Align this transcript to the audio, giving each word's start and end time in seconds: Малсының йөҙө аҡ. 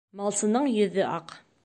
Малсының 0.21 0.71
йөҙө 0.77 1.05
аҡ. 1.17 1.37